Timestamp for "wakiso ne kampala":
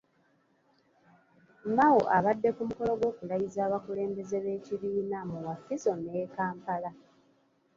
5.45-6.91